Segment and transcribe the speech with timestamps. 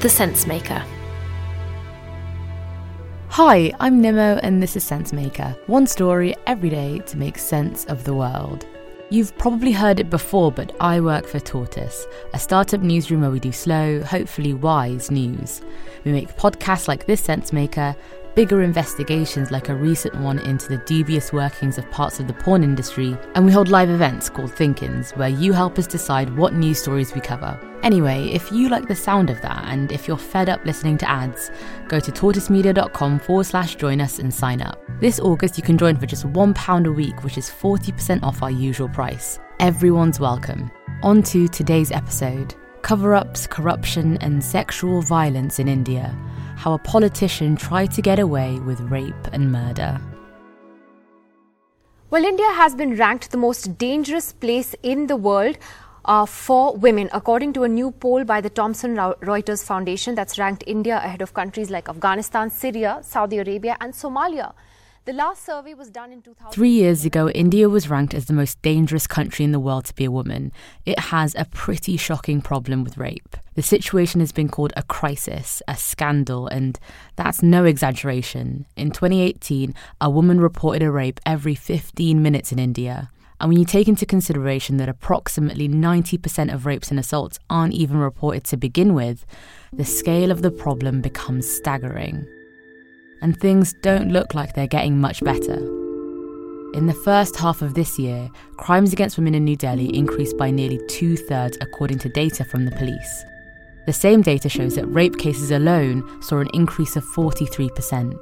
[0.00, 0.80] The Sense Maker.
[3.30, 5.58] Hi, I'm Nimo, and this is Sensemaker.
[5.66, 8.64] One story every day to make sense of the world.
[9.10, 13.40] You've probably heard it before, but I work for Tortoise, a startup newsroom where we
[13.40, 15.62] do slow, hopefully wise news.
[16.04, 17.96] We make podcasts like this Sensemaker,
[18.38, 22.62] bigger investigations like a recent one into the devious workings of parts of the porn
[22.62, 26.78] industry, and we hold live events called Thinkins, where you help us decide what news
[26.78, 27.58] stories we cover.
[27.82, 31.10] Anyway, if you like the sound of that, and if you're fed up listening to
[31.10, 31.50] ads,
[31.88, 34.80] go to tortoisemedia.com forward slash join us and sign up.
[35.00, 38.52] This August, you can join for just £1 a week, which is 40% off our
[38.52, 39.40] usual price.
[39.58, 40.70] Everyone's welcome.
[41.02, 46.16] On to today's episode cover ups, corruption, and sexual violence in India
[46.58, 50.00] how a politician tried to get away with rape and murder.
[52.10, 55.56] Well, India has been ranked the most dangerous place in the world
[56.04, 60.64] uh, for women, according to a new poll by the Thomson Reuters Foundation that's ranked
[60.66, 64.52] India ahead of countries like Afghanistan, Syria, Saudi Arabia, and Somalia.
[65.08, 66.52] The last survey was done in 2000.
[66.52, 69.94] Three years ago, India was ranked as the most dangerous country in the world to
[69.94, 70.52] be a woman.
[70.84, 73.34] It has a pretty shocking problem with rape.
[73.54, 76.78] The situation has been called a crisis, a scandal, and
[77.16, 78.66] that's no exaggeration.
[78.76, 83.10] In 2018, a woman reported a rape every 15 minutes in India.
[83.40, 87.96] And when you take into consideration that approximately 90% of rapes and assaults aren't even
[87.96, 89.24] reported to begin with,
[89.72, 92.28] the scale of the problem becomes staggering
[93.22, 95.56] and things don't look like they're getting much better.
[96.74, 100.50] In the first half of this year, crimes against women in New Delhi increased by
[100.50, 103.24] nearly two thirds, according to data from the police.
[103.86, 108.18] The same data shows that rape cases alone saw an increase of 43%.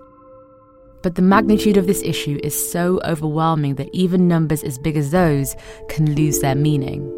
[1.02, 5.10] But the magnitude of this issue is so overwhelming that even numbers as big as
[5.10, 5.56] those
[5.88, 7.12] can lose their meaning.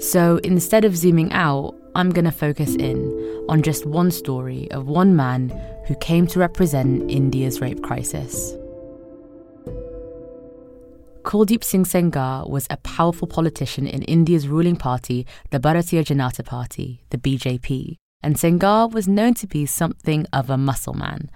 [0.00, 4.88] So instead of zooming out, I'm going to focus in on just one story of
[4.88, 5.50] one man
[5.90, 8.54] who came to represent India's rape crisis.
[11.22, 17.02] Kuldeep Singh Sengar was a powerful politician in India's ruling party, the Bharatiya Janata Party,
[17.10, 21.28] the BJP, and Sengar was known to be something of a muscle man.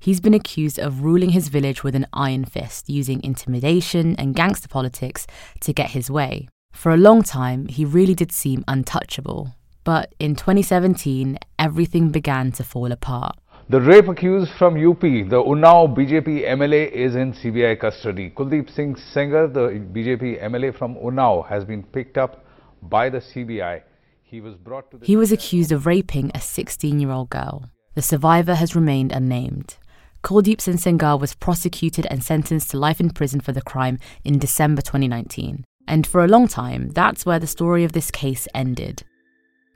[0.00, 4.68] He's been accused of ruling his village with an iron fist, using intimidation and gangster
[4.68, 5.26] politics
[5.60, 6.48] to get his way.
[6.72, 9.52] For a long time, he really did seem untouchable.
[9.84, 13.36] But in 2017, everything began to fall apart.
[13.70, 18.30] The rape accused from UP, the Unnao BJP MLA, is in CBI custody.
[18.30, 22.46] Kuldeep Singh Sengar, the BJP MLA from Unnao, has been picked up
[22.80, 23.82] by the CBI.
[24.22, 25.00] He was brought to.
[25.02, 27.66] he was accused of raping a 16-year-old girl.
[27.94, 29.76] The survivor has remained unnamed.
[30.22, 34.38] Kuldeep Singh Sengar was prosecuted and sentenced to life in prison for the crime in
[34.38, 35.66] December 2019.
[35.86, 39.02] And for a long time, that's where the story of this case ended.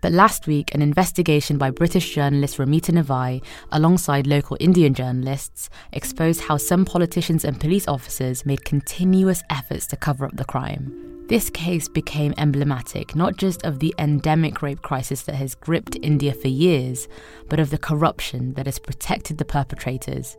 [0.02, 3.40] But last week, an investigation by British journalist Ramita Navai,
[3.70, 9.96] alongside local Indian journalists, exposed how some politicians and police officers made continuous efforts to
[9.96, 11.24] cover up the crime.
[11.28, 16.34] This case became emblematic not just of the endemic rape crisis that has gripped India
[16.34, 17.06] for years,
[17.48, 20.36] but of the corruption that has protected the perpetrators,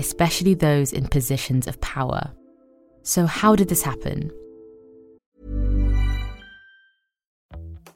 [0.00, 2.32] especially those in positions of power.
[3.04, 4.32] So, how did this happen?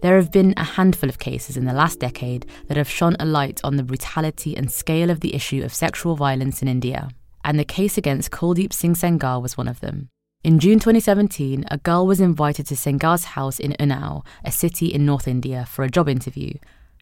[0.00, 3.26] There have been a handful of cases in the last decade that have shone a
[3.26, 7.08] light on the brutality and scale of the issue of sexual violence in India,
[7.44, 10.08] and the case against Kuldeep Singh Sengar was one of them.
[10.44, 15.04] In June 2017, a girl was invited to Sengar's house in Unnao, a city in
[15.04, 16.52] North India, for a job interview.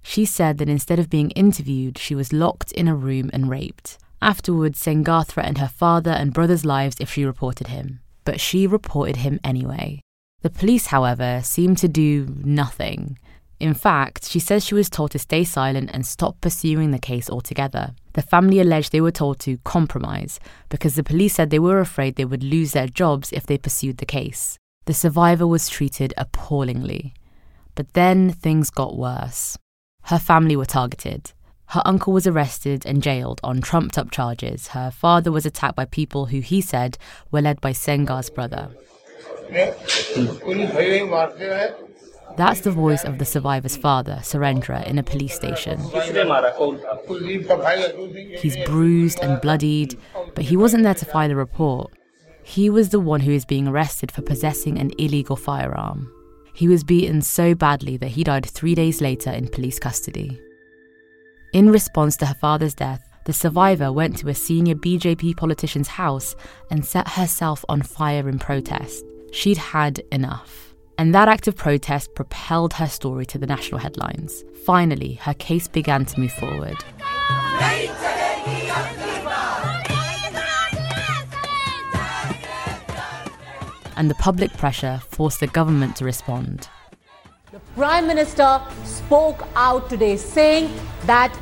[0.02, 3.98] She said that instead of being interviewed, she was locked in a room and raped.
[4.22, 9.16] Afterwards, Sengar threatened her father and brother's lives if she reported him, but she reported
[9.16, 10.00] him anyway.
[10.46, 13.18] The police, however, seemed to do nothing.
[13.58, 17.28] In fact, she says she was told to stay silent and stop pursuing the case
[17.28, 17.96] altogether.
[18.12, 20.38] The family alleged they were told to compromise
[20.68, 23.96] because the police said they were afraid they would lose their jobs if they pursued
[23.96, 24.56] the case.
[24.84, 27.12] The survivor was treated appallingly.
[27.74, 29.58] But then things got worse.
[30.04, 31.32] Her family were targeted.
[31.70, 34.68] Her uncle was arrested and jailed on trumped up charges.
[34.68, 36.98] Her father was attacked by people who he said
[37.32, 38.70] were led by Sengar's brother.
[42.36, 45.78] That's the voice of the survivor's father, Surendra, in a police station.
[48.40, 49.98] He's bruised and bloodied,
[50.34, 51.92] but he wasn't there to file a report.
[52.42, 56.12] He was the one who is being arrested for possessing an illegal firearm.
[56.54, 60.40] He was beaten so badly that he died three days later in police custody.
[61.52, 66.36] In response to her father's death, the survivor went to a senior BJP politician's house
[66.70, 69.04] and set herself on fire in protest.
[69.32, 70.74] She'd had enough.
[70.98, 74.44] And that act of protest propelled her story to the national headlines.
[74.64, 76.76] Finally, her case began to move forward.
[83.98, 86.68] And the public pressure forced the government to respond.
[87.52, 90.70] The Prime Minister spoke out today saying
[91.04, 91.38] that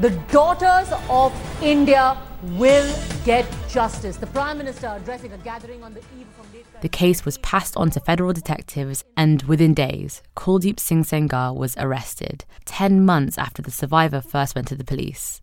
[0.00, 1.32] the daughters of
[1.62, 4.16] India will get justice.
[4.16, 6.46] The Prime Minister addressing a gathering on the eve of
[6.82, 11.74] the case was passed on to federal detectives, and within days, Kuldeep Singh Sengar was
[11.78, 15.40] arrested, 10 months after the survivor first went to the police.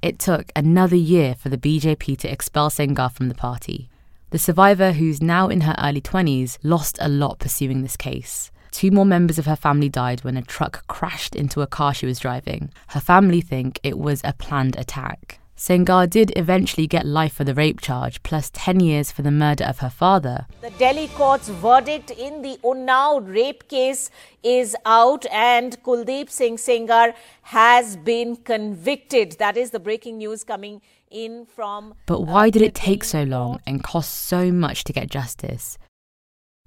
[0.00, 3.90] It took another year for the BJP to expel Sengar from the party.
[4.30, 8.52] The survivor, who's now in her early 20s, lost a lot pursuing this case.
[8.70, 12.06] Two more members of her family died when a truck crashed into a car she
[12.06, 12.70] was driving.
[12.88, 15.40] Her family think it was a planned attack.
[15.58, 19.64] Sengar did eventually get life for the rape charge, plus 10 years for the murder
[19.64, 20.46] of her father.
[20.60, 24.08] The Delhi court's verdict in the Unnao rape case
[24.44, 27.12] is out, and Kuldeep Singh Sengar
[27.42, 29.32] has been convicted.
[29.40, 31.94] That is the breaking news coming in from.
[32.06, 35.76] But why did it take so long and cost so much to get justice?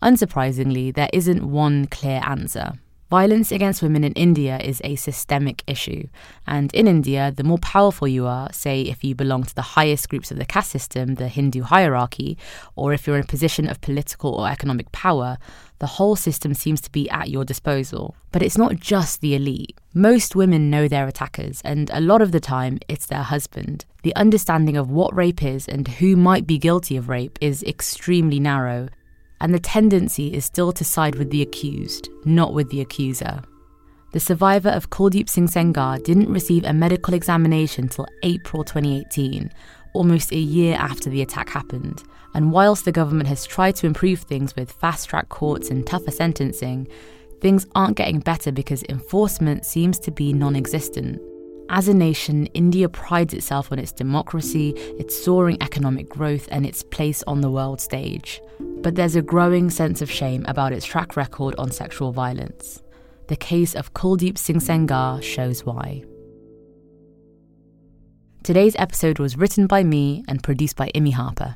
[0.04, 2.74] Unsurprisingly, there isn't one clear answer.
[3.12, 6.08] Violence against women in India is a systemic issue.
[6.48, 10.08] And in India, the more powerful you are, say if you belong to the highest
[10.08, 12.38] groups of the caste system, the Hindu hierarchy,
[12.78, 15.38] or if you're in a position of political or economic power,
[15.80, 18.16] the whole system seems to be at your disposal.
[18.32, 19.78] But it's not just the elite.
[19.94, 23.84] Most women know their attackers, and a lot of the time, it's their husband.
[24.04, 28.40] The understanding of what rape is and who might be guilty of rape is extremely
[28.40, 28.88] narrow,
[29.42, 33.42] and the tendency is still to side with the accused, not with the accuser.
[34.14, 39.50] The survivor of Kuldeep Singh Sengar didn't receive a medical examination till April 2018,
[39.94, 42.04] almost a year after the attack happened.
[42.34, 46.12] And whilst the government has tried to improve things with fast track courts and tougher
[46.12, 46.88] sentencing,
[47.42, 51.20] things aren't getting better because enforcement seems to be non existent.
[51.74, 56.84] As a nation, India prides itself on its democracy, its soaring economic growth, and its
[56.84, 58.42] place on the world stage.
[58.60, 62.82] But there's a growing sense of shame about its track record on sexual violence.
[63.28, 66.04] The case of Kuldeep Singh Sengar shows why.
[68.44, 71.56] Today's episode was written by me and produced by Imi Harper.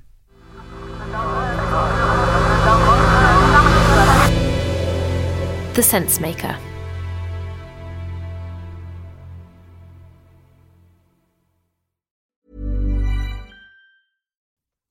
[5.74, 6.58] The Sense Maker.